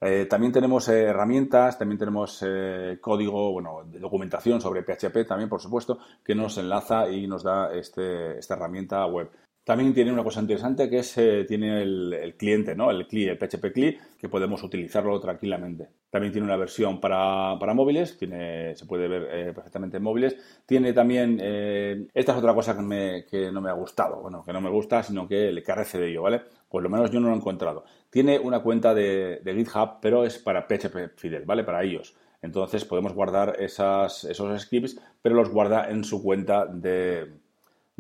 Eh, 0.02 0.28
también 0.30 0.54
tenemos 0.54 0.88
eh, 0.88 1.04
herramientas, 1.04 1.78
también 1.78 2.00
tenemos 2.00 2.42
eh, 2.46 3.00
código, 3.02 3.52
bueno, 3.52 3.84
de 3.86 4.00
documentación 4.00 4.62
sobre 4.62 4.84
PHP 4.84 5.28
también, 5.28 5.50
por 5.50 5.62
supuesto, 5.62 6.00
que 6.24 6.36
nos 6.36 6.58
enlaza 6.58 7.10
y 7.10 7.28
nos 7.28 7.44
da 7.44 7.74
este, 7.74 8.40
esta 8.40 8.56
herramienta 8.56 9.06
web. 9.06 9.30
También 9.64 9.94
tiene 9.94 10.12
una 10.12 10.24
cosa 10.24 10.42
interesante 10.42 10.90
que 10.90 11.00
es 11.00 11.16
eh, 11.18 11.46
tiene 11.48 11.82
el, 11.84 12.36
cliente, 12.38 12.76
¿no? 12.76 12.90
El 12.90 13.06
CLI, 13.08 13.26
el 13.26 13.38
PHP 13.38 13.72
CLI, 13.72 13.98
que 14.18 14.28
podemos 14.28 14.64
utilizarlo 14.64 15.20
tranquilamente. 15.20 15.90
También 16.10 16.34
tiene 16.34 16.48
una 16.48 16.58
versión 16.58 17.00
para, 17.00 17.56
móviles, 17.76 18.18
tiene, 18.18 18.76
se 18.76 18.88
puede 18.88 19.08
ver 19.08 19.28
eh, 19.32 19.54
perfectamente 19.54 19.98
en 19.98 20.04
móviles. 20.04 20.36
Tiene 20.66 20.92
también, 20.94 21.40
eh, 21.40 22.08
esta 22.16 22.32
es 22.32 22.38
otra 22.40 22.56
cosa 22.56 22.76
que, 22.76 23.52
no 23.52 23.62
me 23.62 23.70
ha 23.70 23.74
gustado, 23.74 24.22
bueno, 24.22 24.44
que 24.44 24.54
no 24.54 24.60
me 24.60 24.72
gusta, 24.72 25.04
sino 25.04 25.28
que 25.28 25.52
le 25.52 25.62
carece 25.62 26.00
de 26.00 26.10
ello, 26.10 26.24
¿vale? 26.24 26.42
Pues 26.68 26.82
lo 26.82 26.90
menos 26.90 27.12
yo 27.12 27.20
no 27.20 27.28
lo 27.28 27.36
he 27.36 27.38
encontrado. 27.38 27.84
Tiene 28.10 28.40
una 28.40 28.62
cuenta 28.62 28.96
de, 28.96 29.40
GitHub, 29.46 30.00
pero 30.02 30.26
es 30.26 30.40
para 30.40 30.68
PHP 30.68 31.16
Fidel, 31.16 31.46
¿vale? 31.46 31.64
Para 31.64 31.84
ellos. 31.84 32.16
Entonces 32.42 32.86
podemos 32.86 33.14
guardar 33.14 33.58
esos 33.60 34.28
scripts, 34.58 35.00
pero 35.22 35.36
los 35.36 35.50
guarda 35.50 35.90
en 35.90 36.04
su 36.04 36.24
cuenta 36.24 36.66
de 36.66 37.39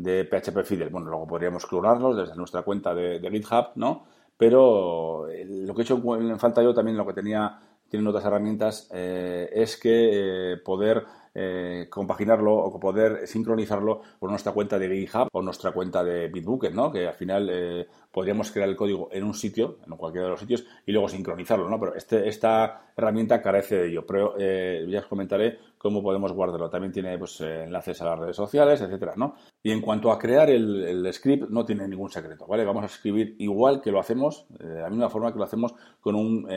de 0.02 0.24
PHP 0.24 0.64
Fidel. 0.64 0.90
Bueno, 0.90 1.10
luego 1.10 1.28
podríamos 1.28 1.66
clonarlos 1.66 2.16
desde 2.16 2.36
nuestra 2.36 2.62
cuenta 2.62 2.94
de, 2.96 3.20
GitHub, 3.30 3.72
¿no? 3.76 4.06
Pero 4.38 5.28
eh, 5.30 5.46
lo 5.46 5.76
que 5.76 5.82
he 5.82 5.84
hecho 5.84 6.02
en 6.16 6.40
falta 6.40 6.64
yo 6.64 6.74
también, 6.74 6.96
lo 6.96 7.06
que 7.06 7.14
tenía, 7.14 7.60
tienen 7.90 8.08
otras 8.08 8.24
herramientas, 8.24 8.90
eh, 8.94 9.50
es 9.54 9.78
que 9.78 10.54
eh, 10.54 10.58
poder 10.64 11.04
eh, 11.34 11.88
compaginarlo 11.90 12.56
o 12.56 12.80
poder 12.80 13.28
sincronizarlo 13.28 14.02
con 14.20 14.32
nuestra 14.32 14.52
cuenta 14.52 14.80
de 14.80 14.90
GitHub 14.90 15.28
o 15.32 15.42
nuestra 15.42 15.72
cuenta 15.72 16.04
de 16.04 16.28
Bitbucket, 16.28 16.74
¿no? 16.74 16.92
Que 16.92 17.08
al 17.08 17.14
final 17.14 17.50
eh, 17.52 17.88
podríamos 18.12 18.52
crear 18.52 18.68
el 18.68 18.76
código 18.76 19.10
en 19.12 19.24
un 19.24 19.34
sitio, 19.34 19.78
en 19.86 19.96
cualquiera 19.96 20.26
de 20.26 20.32
los 20.32 20.40
sitios, 20.40 20.66
y 20.86 20.92
luego 20.92 21.08
sincronizarlo, 21.08 21.70
¿no? 21.70 21.80
Pero 21.80 21.96
este, 21.96 22.28
esta 22.28 22.92
herramienta 22.98 23.42
carece 23.42 23.76
de 23.76 23.90
ello. 23.90 24.06
Pero 24.06 24.36
eh, 24.40 24.86
ya 24.90 25.00
os 25.00 25.06
comentaré 25.06 25.60
cómo 25.78 26.02
podemos 26.02 26.34
guardarlo. 26.34 26.70
También 26.70 26.92
tiene 26.92 27.18
pues, 27.18 27.40
enlaces 27.42 28.02
a 28.02 28.06
las 28.06 28.20
redes 28.20 28.36
sociales, 28.36 28.82
etcétera, 28.82 29.14
¿no? 29.16 29.36
Y 29.62 29.72
en 29.72 29.82
cuanto 29.82 30.12
a 30.12 30.18
crear 30.18 30.50
el, 30.50 31.08
script, 31.14 31.50
no 31.50 31.64
tiene 31.64 31.88
ningún 31.88 32.10
secreto, 32.10 32.48
¿vale? 32.48 32.66
Vamos 32.66 32.84
a 32.84 32.88
escribir 32.88 33.36
igual 33.40 33.82
que 33.82 33.92
lo 33.92 34.00
hacemos, 34.00 34.48
de 34.50 34.82
la 34.82 34.90
misma 34.90 35.10
forma 35.10 35.32
que 35.32 35.38
lo 35.38 35.46
hacemos 35.46 35.74
con 36.02 36.16
un 36.16 36.48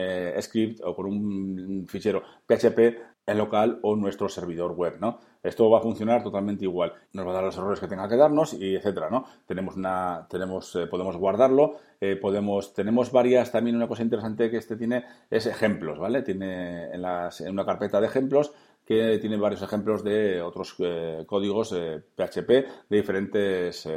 script 0.41 0.81
o 0.85 0.95
con 0.95 1.07
un 1.07 1.87
fichero 1.89 2.23
PHP 2.47 3.12
el 3.27 3.39
local 3.39 3.79
o 3.83 3.95
nuestro 3.97 4.29
servidor 4.29 4.73
web, 4.73 4.97
¿no? 5.01 5.21
Esto 5.43 5.69
va 5.71 5.79
a 5.79 5.83
funcionar 5.83 6.23
totalmente 6.23 6.65
igual. 6.65 6.93
Nos 7.13 7.27
va 7.27 7.31
a 7.31 7.35
dar 7.35 7.45
los 7.45 7.57
errores 7.57 7.81
que 7.81 7.89
tenga 7.89 8.09
que 8.09 8.17
darnos 8.17 8.55
y 8.55 8.77
etcétera, 8.77 9.11
¿no? 9.11 9.25
Tenemos 9.47 9.77
una, 9.77 10.27
tenemos, 10.29 10.75
eh, 10.77 10.87
podemos 10.87 11.17
guardarlo, 11.17 11.77
eh, 12.01 12.17
podemos, 12.17 12.75
tenemos 12.75 13.13
varias, 13.13 13.53
también 13.53 13.77
una 13.77 13.89
cosa 13.89 14.03
interesante 14.03 14.51
que 14.51 14.57
este 14.57 14.77
tiene 14.77 15.05
es 15.31 15.47
ejemplos, 15.47 15.99
¿vale? 15.99 16.23
Tiene 16.23 16.93
en, 16.93 17.03
las, 17.03 17.41
en 17.41 17.51
una 17.51 17.65
carpeta 17.65 18.01
de 18.01 18.07
ejemplos 18.07 18.53
que 18.85 19.19
tiene 19.19 19.37
varios 19.37 19.63
ejemplos 19.63 20.03
de 20.03 20.43
otros 20.43 20.75
eh, 20.81 21.25
códigos 21.27 21.71
PHP 21.71 22.49
de 22.49 22.67
diferentes 22.89 23.89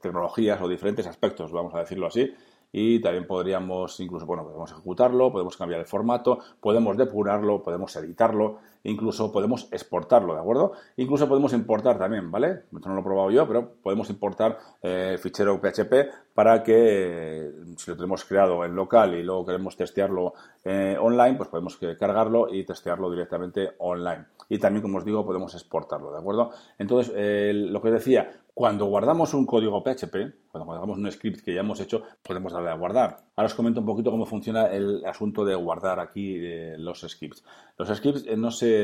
tecnologías 0.00 0.60
o 0.62 0.68
diferentes 0.68 1.08
aspectos, 1.08 1.50
vamos 1.50 1.74
a 1.74 1.80
decirlo 1.80 2.06
así 2.06 2.32
y 2.72 3.00
también 3.00 3.26
podríamos 3.26 3.98
incluso, 4.00 4.26
bueno, 4.26 4.44
podemos 4.44 4.70
ejecutarlo, 4.70 5.32
podemos 5.32 5.56
cambiar 5.56 5.80
el 5.80 5.86
formato, 5.86 6.38
podemos 6.60 6.96
depurarlo, 6.96 7.62
podemos 7.62 7.94
editarlo, 7.96 8.58
incluso 8.88 9.30
podemos 9.30 9.68
exportarlo, 9.72 10.34
¿de 10.34 10.40
acuerdo? 10.40 10.72
Incluso 10.96 11.28
podemos 11.28 11.52
importar 11.52 11.98
también, 11.98 12.30
¿vale? 12.30 12.64
Esto 12.74 12.88
no 12.88 12.94
lo 12.94 13.00
he 13.00 13.04
probado 13.04 13.30
yo, 13.30 13.46
pero 13.46 13.74
podemos 13.82 14.10
importar 14.10 14.58
eh, 14.82 15.16
fichero 15.20 15.60
PHP 15.60 16.32
para 16.34 16.62
que 16.62 17.50
si 17.76 17.90
lo 17.90 17.96
tenemos 17.96 18.24
creado 18.24 18.64
en 18.64 18.74
local 18.74 19.14
y 19.14 19.22
luego 19.22 19.46
queremos 19.46 19.76
testearlo 19.76 20.34
eh, 20.64 20.96
online, 21.00 21.36
pues 21.36 21.48
podemos 21.48 21.78
cargarlo 21.98 22.52
y 22.52 22.64
testearlo 22.64 23.10
directamente 23.10 23.70
online. 23.78 24.26
Y 24.48 24.58
también, 24.58 24.82
como 24.82 24.98
os 24.98 25.04
digo, 25.04 25.26
podemos 25.26 25.54
exportarlo, 25.54 26.12
¿de 26.12 26.18
acuerdo? 26.18 26.50
Entonces, 26.78 27.12
lo 27.14 27.82
que 27.82 27.90
decía, 27.90 28.30
cuando 28.58 28.86
guardamos 28.86 29.34
un 29.34 29.46
código 29.46 29.84
PHP, 29.84 30.50
cuando 30.50 30.64
guardamos 30.64 30.98
un 30.98 31.12
script 31.12 31.44
que 31.44 31.54
ya 31.54 31.60
hemos 31.60 31.78
hecho, 31.78 32.02
podemos 32.24 32.52
darle 32.52 32.70
a 32.70 32.74
guardar. 32.74 33.18
Ahora 33.36 33.46
os 33.46 33.54
comento 33.54 33.78
un 33.78 33.86
poquito 33.86 34.10
cómo 34.10 34.26
funciona 34.26 34.66
el 34.66 35.04
asunto 35.06 35.44
de 35.44 35.54
guardar 35.54 36.00
aquí 36.00 36.34
eh, 36.40 36.74
los 36.76 37.06
scripts. 37.06 37.44
Los 37.78 37.88
scripts 37.96 38.24
eh, 38.26 38.36
no, 38.36 38.50
se, 38.50 38.77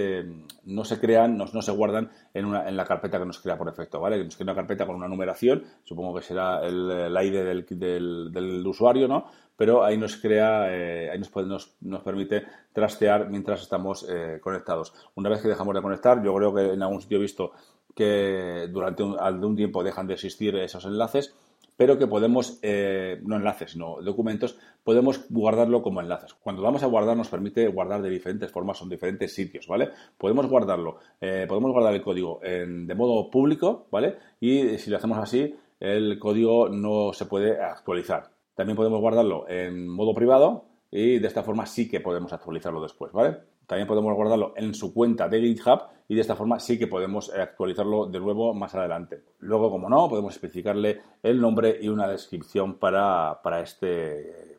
no 0.65 0.85
se 0.85 0.99
crean, 1.01 1.37
no, 1.37 1.47
se 1.47 1.73
guardan 1.73 2.11
en, 2.33 2.45
una, 2.45 2.69
en 2.69 2.77
la 2.77 2.85
carpeta 2.85 3.19
que 3.19 3.27
nos 3.27 3.41
crea 3.41 3.57
por 3.57 3.69
defecto, 3.69 4.01
¿vale? 4.01 4.23
Nos 4.23 4.37
crea 4.37 4.45
una 4.45 4.55
carpeta 4.55 4.87
con 4.87 4.97
una 4.97 5.09
numeración, 5.09 5.65
supongo 5.85 6.15
que 6.15 6.23
será 6.23 6.65
el, 6.65 7.17
ID 7.17 7.77
del, 7.77 8.67
usuario, 8.67 9.09
¿no? 9.09 9.27
Pero 9.57 9.85
ahí 9.85 9.97
nos 9.97 10.17
crea, 10.17 10.75
eh, 10.75 11.11
ahí 11.11 11.19
nos, 11.19 11.35
nos, 11.47 11.77
nos, 11.81 12.03
permite 12.03 12.45
trastear 12.73 13.31
mientras 13.31 13.63
estamos 13.63 14.07
conectados. 14.41 14.93
Una 15.15 15.31
vez 15.31 15.43
que 15.43 15.49
dejamos 15.49 15.75
de 15.75 15.83
conectar, 15.83 16.23
yo 16.23 16.35
creo 16.35 16.55
que 16.55 16.73
en 16.73 16.83
algún 16.83 17.01
sitio 17.01 17.19
he 17.19 17.23
visto 17.23 17.53
que 17.95 18.69
durante 18.71 19.03
un, 19.03 19.17
un 19.19 19.57
tiempo 19.57 19.85
dejan 19.85 20.07
de 20.07 20.15
existir 20.15 20.57
esos 20.57 20.85
enlaces, 20.85 21.35
pero 21.77 21.99
que 21.99 22.07
podemos, 22.07 22.59
eh, 22.63 23.21
no 23.25 23.37
enlaces, 23.37 23.73
sino 23.73 24.01
documentos, 24.03 24.59
podemos 24.83 25.27
guardarlo 25.29 25.83
como 25.83 26.01
enlaces. 26.01 26.35
Cuando 26.35 26.63
vamos 26.63 26.83
a 26.83 26.87
guardar 26.87 27.17
nos 27.17 27.29
permite 27.29 27.67
guardar 27.69 28.03
de 28.03 28.11
diferentes 28.11 28.51
formas, 28.51 28.79
son 28.79 28.89
diferentes 28.89 29.35
sitios, 29.35 29.67
¿vale? 29.67 29.91
Podemos 30.19 30.47
guardarlo, 30.47 30.99
eh, 31.21 31.47
podemos 31.49 31.73
guardar 31.73 31.95
el 31.95 32.03
código 32.03 32.41
de 32.43 32.95
modo 32.95 33.31
público, 33.31 33.87
¿vale? 33.91 34.17
Y 34.41 34.79
si 34.79 34.91
lo 34.91 34.97
hacemos 34.97 35.19
así, 35.19 35.55
el 35.81 36.19
código 36.19 36.69
no 36.69 37.13
se 37.13 37.27
puede 37.27 37.61
actualizar. 37.61 38.31
También 38.55 38.77
podemos 38.77 39.01
guardarlo 39.01 39.49
en 39.49 39.89
modo 39.89 40.15
privado 40.15 40.65
y 40.91 41.19
de 41.19 41.27
esta 41.27 41.43
forma 41.43 41.67
sí 41.67 41.89
que 41.89 42.01
podemos 42.01 42.33
actualizarlo 42.33 42.81
después, 42.81 43.13
¿vale? 43.13 43.54
También 43.67 43.89
podemos 43.89 44.15
guardarlo 44.15 44.53
en 44.57 44.75
su 44.75 44.93
cuenta 44.93 45.29
de 45.29 45.41
GitHub 45.41 45.81
y 46.09 46.15
de 46.15 46.21
esta 46.21 46.37
forma 46.37 46.61
sí 46.61 46.79
que 46.79 46.87
podemos 46.87 47.31
eh, 47.35 47.41
actualizarlo 47.41 48.07
de 48.07 48.21
nuevo 48.21 48.53
más 48.55 48.75
adelante. 48.75 49.23
Luego, 49.41 49.71
como 49.71 49.89
no, 49.89 50.09
podemos 50.09 50.35
especificarle 50.35 51.01
el 51.23 51.41
nombre 51.41 51.79
y 51.81 51.89
una 51.89 52.07
descripción 52.07 52.75
para, 52.75 53.41
este, 53.63 54.59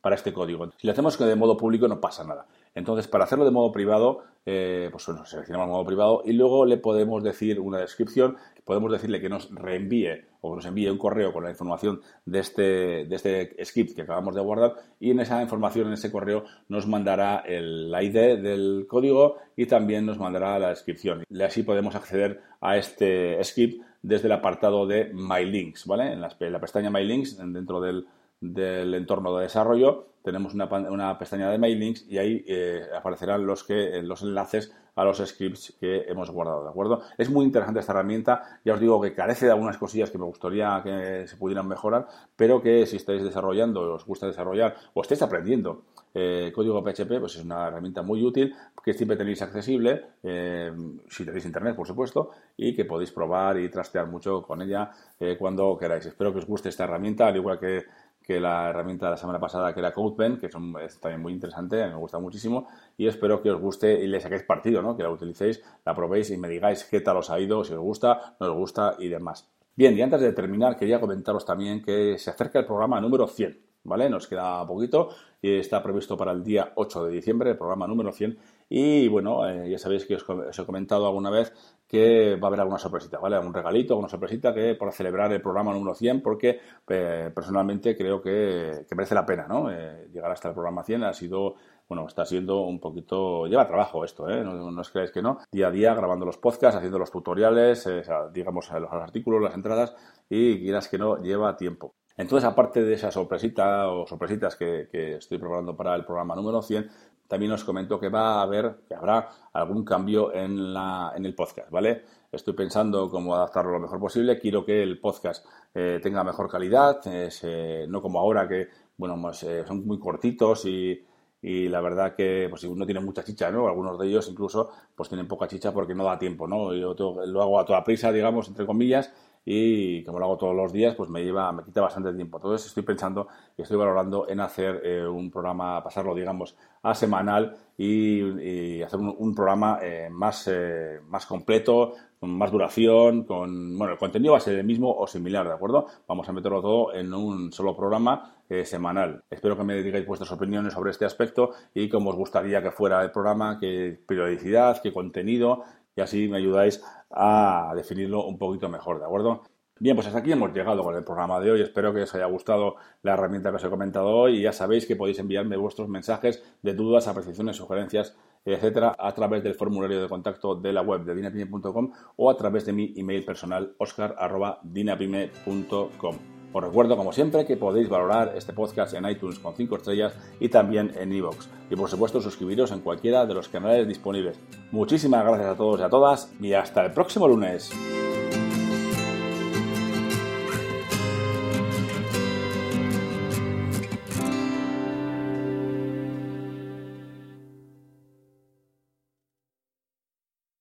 para 0.00 0.14
este 0.14 0.32
código. 0.32 0.70
Si 0.76 0.86
lo 0.86 0.92
hacemos 0.92 1.18
de 1.18 1.36
modo 1.36 1.56
público 1.56 1.88
no 1.88 2.00
pasa 2.00 2.24
nada. 2.24 2.46
Entonces, 2.78 3.08
para 3.08 3.24
hacerlo 3.24 3.44
de 3.44 3.50
modo 3.50 3.72
privado, 3.72 4.22
eh, 4.46 4.88
pues 4.92 5.04
bueno, 5.06 5.26
seleccionamos 5.26 5.68
modo 5.68 5.84
privado 5.84 6.22
y 6.24 6.32
luego 6.32 6.64
le 6.64 6.76
podemos 6.76 7.24
decir 7.24 7.58
una 7.58 7.78
descripción, 7.78 8.36
podemos 8.64 8.92
decirle 8.92 9.20
que 9.20 9.28
nos 9.28 9.52
reenvíe 9.52 10.26
o 10.42 10.54
nos 10.54 10.64
envíe 10.64 10.88
un 10.88 10.96
correo 10.96 11.32
con 11.32 11.42
la 11.42 11.50
información 11.50 12.00
de 12.24 12.38
este, 12.38 12.62
de 12.62 13.16
este 13.16 13.64
script 13.64 13.96
que 13.96 14.02
acabamos 14.02 14.36
de 14.36 14.40
guardar 14.40 14.74
y 15.00 15.10
en 15.10 15.18
esa 15.18 15.42
información, 15.42 15.88
en 15.88 15.94
ese 15.94 16.12
correo, 16.12 16.44
nos 16.68 16.86
mandará 16.86 17.42
el 17.46 17.92
ID 18.00 18.40
del 18.40 18.86
código 18.88 19.38
y 19.56 19.66
también 19.66 20.06
nos 20.06 20.18
mandará 20.18 20.56
la 20.60 20.68
descripción. 20.68 21.24
Así 21.44 21.64
podemos 21.64 21.96
acceder 21.96 22.40
a 22.60 22.76
este 22.76 23.42
script 23.42 23.82
desde 24.02 24.26
el 24.26 24.32
apartado 24.32 24.86
de 24.86 25.10
My 25.12 25.44
Links, 25.44 25.84
¿vale? 25.84 26.12
En 26.12 26.20
la, 26.20 26.60
pestaña 26.60 26.90
My 26.90 27.04
Links, 27.04 27.36
dentro 27.36 27.80
del, 27.80 28.06
del 28.40 28.94
entorno 28.94 29.36
de 29.36 29.44
desarrollo, 29.44 30.08
tenemos 30.22 30.52
una, 30.52 30.66
una 30.66 31.18
pestaña 31.18 31.50
de 31.50 31.58
mailings 31.58 32.04
y 32.08 32.18
ahí 32.18 32.44
eh, 32.46 32.82
aparecerán 32.94 33.46
los, 33.46 33.64
que, 33.64 34.02
los 34.02 34.22
enlaces 34.22 34.74
a 34.94 35.04
los 35.04 35.18
scripts 35.24 35.76
que 35.80 36.02
hemos 36.08 36.28
guardado, 36.30 36.64
¿de 36.64 36.70
acuerdo? 36.70 37.02
Es 37.16 37.30
muy 37.30 37.46
interesante 37.46 37.80
esta 37.80 37.92
herramienta, 37.92 38.60
ya 38.64 38.74
os 38.74 38.80
digo 38.80 39.00
que 39.00 39.14
carece 39.14 39.46
de 39.46 39.52
algunas 39.52 39.78
cosillas 39.78 40.10
que 40.10 40.18
me 40.18 40.24
gustaría 40.24 40.80
que 40.82 41.26
se 41.28 41.36
pudieran 41.36 41.68
mejorar, 41.68 42.08
pero 42.34 42.60
que 42.60 42.84
si 42.84 42.96
estáis 42.96 43.22
desarrollando, 43.22 43.94
os 43.94 44.04
gusta 44.04 44.26
desarrollar 44.26 44.74
o 44.94 45.02
estáis 45.02 45.22
aprendiendo 45.22 45.84
eh, 46.12 46.50
código 46.52 46.82
PHP, 46.82 47.20
pues 47.20 47.36
es 47.36 47.44
una 47.44 47.68
herramienta 47.68 48.02
muy 48.02 48.24
útil 48.24 48.54
que 48.84 48.92
siempre 48.92 49.16
tenéis 49.16 49.40
accesible, 49.40 50.04
eh, 50.24 50.72
si 51.08 51.24
tenéis 51.24 51.46
internet, 51.46 51.76
por 51.76 51.86
supuesto, 51.86 52.32
y 52.56 52.74
que 52.74 52.84
podéis 52.84 53.12
probar 53.12 53.60
y 53.60 53.68
trastear 53.68 54.08
mucho 54.08 54.42
con 54.42 54.60
ella 54.62 54.90
cuando 55.38 55.76
queráis. 55.78 56.06
Espero 56.06 56.32
que 56.32 56.38
os 56.38 56.46
guste 56.46 56.70
esta 56.70 56.84
herramienta, 56.84 57.28
al 57.28 57.36
igual 57.36 57.60
que 57.60 57.84
que 58.28 58.38
la 58.38 58.68
herramienta 58.68 59.06
de 59.06 59.12
la 59.12 59.16
semana 59.16 59.40
pasada, 59.40 59.72
que 59.72 59.80
era 59.80 59.94
CodePen, 59.94 60.36
que 60.36 60.46
es 60.84 61.00
también 61.00 61.22
muy 61.22 61.32
interesante, 61.32 61.76
me 61.86 61.94
gusta 61.94 62.18
muchísimo, 62.18 62.68
y 62.98 63.06
espero 63.06 63.40
que 63.40 63.50
os 63.50 63.58
guste 63.58 64.04
y 64.04 64.06
le 64.06 64.20
saquéis 64.20 64.42
partido, 64.42 64.82
¿no? 64.82 64.94
que 64.94 65.02
la 65.02 65.08
utilicéis, 65.10 65.62
la 65.86 65.94
probéis 65.94 66.30
y 66.30 66.36
me 66.36 66.46
digáis 66.46 66.84
qué 66.84 67.00
tal 67.00 67.16
os 67.16 67.30
ha 67.30 67.40
ido, 67.40 67.64
si 67.64 67.72
os 67.72 67.80
gusta, 67.80 68.36
no 68.38 68.48
os 68.48 68.52
gusta 68.54 68.96
y 68.98 69.08
demás. 69.08 69.48
Bien, 69.74 69.96
y 69.96 70.02
antes 70.02 70.20
de 70.20 70.34
terminar, 70.34 70.76
quería 70.76 71.00
comentaros 71.00 71.46
también 71.46 71.82
que 71.82 72.18
se 72.18 72.28
acerca 72.28 72.58
el 72.58 72.66
programa 72.66 73.00
número 73.00 73.26
100, 73.26 73.62
¿vale? 73.84 74.10
Nos 74.10 74.26
queda 74.26 74.66
poquito 74.66 75.08
y 75.40 75.56
está 75.56 75.82
previsto 75.82 76.14
para 76.14 76.32
el 76.32 76.44
día 76.44 76.72
8 76.74 77.06
de 77.06 77.12
diciembre, 77.12 77.52
el 77.52 77.56
programa 77.56 77.86
número 77.86 78.12
100. 78.12 78.36
Y 78.68 79.08
bueno, 79.08 79.48
eh, 79.48 79.70
ya 79.70 79.78
sabéis 79.78 80.04
que 80.04 80.16
os, 80.16 80.58
he 80.58 80.66
comentado 80.66 81.06
alguna 81.06 81.30
vez 81.30 81.54
que 81.88 82.36
va 82.36 82.46
a 82.46 82.48
haber 82.48 82.60
alguna 82.60 82.78
sorpresita, 82.78 83.18
¿vale? 83.18 83.36
Algún 83.36 83.54
regalito, 83.54 83.94
alguna 83.94 84.10
sorpresita 84.10 84.52
que 84.52 84.74
para 84.74 84.92
celebrar 84.92 85.32
el 85.32 85.40
programa 85.40 85.72
número 85.72 85.94
100, 85.94 86.20
porque 86.20 86.60
eh, 86.86 87.30
personalmente 87.34 87.96
creo 87.96 88.20
que, 88.20 88.84
merece 88.94 89.14
la 89.14 89.24
pena, 89.24 89.46
¿no? 89.48 89.70
Eh, 89.70 90.08
llegar 90.12 90.30
hasta 90.30 90.48
el 90.48 90.54
programa 90.54 90.84
100 90.84 91.04
ha 91.04 91.14
sido, 91.14 91.54
bueno, 91.88 92.06
está 92.06 92.26
siendo 92.26 92.60
un 92.60 92.78
poquito, 92.78 93.46
lleva 93.46 93.66
trabajo 93.66 94.04
esto, 94.04 94.28
¿eh? 94.28 94.44
No, 94.44 94.70
no 94.70 94.80
os 94.80 94.90
creáis 94.90 95.10
que 95.10 95.22
no. 95.22 95.38
Día 95.50 95.68
a 95.68 95.70
día 95.70 95.94
grabando 95.94 96.26
los 96.26 96.36
podcasts, 96.36 96.76
haciendo 96.76 96.98
los 96.98 97.10
tutoriales, 97.10 97.88
digamos, 98.34 98.70
los 98.70 98.92
artículos, 98.92 99.40
las 99.40 99.54
entradas, 99.54 99.96
y 100.28 100.60
quieras 100.60 100.88
que 100.88 100.98
no, 100.98 101.16
lleva 101.22 101.56
tiempo. 101.56 101.94
Entonces, 102.18 102.48
aparte 102.48 102.82
de 102.82 102.94
esa 102.94 103.12
sorpresita 103.12 103.88
o 103.88 104.04
sorpresitas 104.04 104.56
que, 104.56 104.88
que, 104.90 105.14
estoy 105.14 105.38
preparando 105.38 105.76
para 105.76 105.94
el 105.94 106.04
programa 106.04 106.34
número 106.34 106.60
100, 106.60 106.90
también 107.28 107.52
os 107.52 107.62
comento 107.62 108.00
que 108.00 108.08
va 108.08 108.40
a 108.40 108.42
haber, 108.42 108.80
que 108.88 108.94
habrá 108.94 109.28
algún 109.52 109.84
cambio 109.84 110.32
en, 110.34 110.74
la, 110.74 111.12
en 111.14 111.26
el 111.26 111.34
podcast, 111.34 111.70
¿vale? 111.70 112.02
Estoy 112.32 112.54
pensando 112.54 113.08
cómo 113.08 113.34
adaptarlo 113.34 113.72
lo 113.72 113.80
mejor 113.80 114.00
posible. 114.00 114.38
Quiero 114.38 114.64
que 114.64 114.82
el 114.82 114.98
podcast 114.98 115.46
eh, 115.74 116.00
tenga 116.02 116.24
mejor 116.24 116.50
calidad, 116.50 117.00
eh, 117.06 117.86
no 117.88 118.02
como 118.02 118.18
ahora 118.18 118.48
que, 118.48 118.68
bueno, 118.96 119.18
pues, 119.20 119.42
eh, 119.44 119.64
son 119.66 119.86
muy 119.86 119.98
cortitos 119.98 120.64
y, 120.64 121.04
y 121.40 121.68
la 121.68 121.80
verdad 121.80 122.14
que 122.14 122.48
pues 122.50 122.64
no 122.64 122.84
tiene 122.84 123.00
mucha 123.00 123.22
chicha, 123.22 123.50
¿no? 123.50 123.68
Algunos 123.68 123.98
de 123.98 124.08
ellos 124.08 124.28
incluso 124.28 124.70
pues 124.94 125.08
tienen 125.08 125.28
poca 125.28 125.46
chicha 125.46 125.72
porque 125.72 125.94
no 125.94 126.04
da 126.04 126.18
tiempo, 126.18 126.48
¿no? 126.48 126.74
Yo 126.74 126.94
lo 127.26 127.42
hago 127.42 127.60
a 127.60 127.64
toda 127.64 127.84
prisa, 127.84 128.10
digamos, 128.10 128.48
entre 128.48 128.66
comillas, 128.66 129.12
y 129.44 130.04
como 130.04 130.18
lo 130.18 130.26
hago 130.26 130.36
todos 130.36 130.54
los 130.54 130.72
días, 130.72 130.94
pues 130.94 131.08
me 131.08 131.24
lleva, 131.24 131.50
me 131.52 131.62
quita 131.64 131.80
bastante 131.80 132.12
tiempo. 132.12 132.38
Entonces 132.38 132.66
estoy 132.66 132.82
pensando 132.82 133.28
y 133.56 133.62
estoy 133.62 133.76
valorando 133.76 134.28
en 134.28 134.40
hacer 134.40 134.80
eh, 134.84 135.06
un 135.06 135.30
programa, 135.30 135.82
pasarlo, 135.82 136.14
digamos, 136.14 136.56
a 136.82 136.94
semanal 136.94 137.56
y, 137.76 138.82
hacer 138.82 139.00
un, 139.00 139.34
programa 139.34 139.78
eh, 139.82 140.08
más, 140.10 140.48
eh, 140.48 141.00
más 141.08 141.26
completo, 141.26 141.94
con 142.20 142.36
más 142.36 142.50
duración, 142.50 143.24
con, 143.24 143.78
bueno, 143.78 143.92
el 143.92 143.98
contenido 143.98 144.32
va 144.32 144.38
a 144.38 144.42
ser 144.42 144.58
el 144.58 144.64
mismo 144.64 144.92
o 144.92 145.06
similar, 145.06 145.46
¿de 145.46 145.54
acuerdo? 145.54 145.86
Vamos 146.06 146.28
a 146.28 146.32
meterlo 146.32 146.60
todo 146.60 146.94
en 146.94 147.14
un 147.14 147.52
solo 147.52 147.76
programa 147.76 148.34
semanal. 148.64 149.22
Espero 149.28 149.58
que 149.58 149.62
me 149.62 149.82
digáis 149.82 150.06
vuestras 150.06 150.32
opiniones 150.32 150.72
sobre 150.72 150.90
este 150.90 151.04
aspecto 151.04 151.50
y 151.74 151.88
cómo 151.90 152.10
os 152.10 152.16
gustaría 152.16 152.62
que 152.62 152.70
fuera 152.70 153.02
el 153.02 153.10
programa, 153.10 153.58
qué 153.60 154.00
periodicidad, 154.06 154.80
qué 154.82 154.90
contenido, 154.90 155.64
y 155.98 156.00
así 156.00 156.28
me 156.28 156.38
ayudáis 156.38 156.82
a 157.10 157.72
definirlo 157.74 158.24
un 158.24 158.38
poquito 158.38 158.68
mejor, 158.68 159.00
¿de 159.00 159.04
acuerdo? 159.04 159.42
Bien, 159.80 159.96
pues 159.96 160.06
hasta 160.06 160.20
aquí 160.20 160.30
hemos 160.32 160.52
llegado 160.52 160.84
con 160.84 160.94
el 160.94 161.02
programa 161.04 161.40
de 161.40 161.50
hoy. 161.50 161.60
Espero 161.60 161.92
que 161.92 162.02
os 162.02 162.14
haya 162.14 162.26
gustado 162.26 162.76
la 163.02 163.14
herramienta 163.14 163.50
que 163.50 163.56
os 163.56 163.64
he 163.64 163.70
comentado 163.70 164.06
hoy 164.08 164.38
y 164.38 164.42
ya 164.42 164.52
sabéis 164.52 164.86
que 164.86 164.94
podéis 164.94 165.18
enviarme 165.18 165.56
vuestros 165.56 165.88
mensajes 165.88 166.44
de 166.62 166.74
dudas, 166.74 167.08
apreciaciones, 167.08 167.56
sugerencias, 167.56 168.16
etcétera, 168.44 168.94
a 168.98 169.12
través 169.12 169.42
del 169.42 169.54
formulario 169.54 170.00
de 170.00 170.08
contacto 170.08 170.54
de 170.54 170.72
la 170.72 170.82
web 170.82 171.02
de 171.04 171.16
dinapime.com 171.16 171.90
o 172.16 172.30
a 172.30 172.36
través 172.36 172.64
de 172.64 172.72
mi 172.72 172.94
email 172.96 173.24
personal 173.24 173.74
oscar.dinapime.com. 173.78 176.37
Os 176.52 176.64
recuerdo, 176.64 176.96
como 176.96 177.12
siempre, 177.12 177.44
que 177.44 177.56
podéis 177.56 177.88
valorar 177.88 178.32
este 178.36 178.52
podcast 178.52 178.94
en 178.94 179.08
iTunes 179.08 179.38
con 179.38 179.54
5 179.54 179.76
estrellas 179.76 180.14
y 180.40 180.48
también 180.48 180.92
en 180.98 181.12
iVoox. 181.12 181.46
Y 181.70 181.76
por 181.76 181.90
supuesto, 181.90 182.20
suscribiros 182.20 182.72
en 182.72 182.80
cualquiera 182.80 183.26
de 183.26 183.34
los 183.34 183.48
canales 183.48 183.86
disponibles. 183.86 184.38
Muchísimas 184.72 185.24
gracias 185.24 185.48
a 185.48 185.56
todos 185.56 185.80
y 185.80 185.82
a 185.82 185.90
todas 185.90 186.32
y 186.40 186.52
hasta 186.54 186.84
el 186.84 186.92
próximo 186.92 187.28
lunes. 187.28 187.70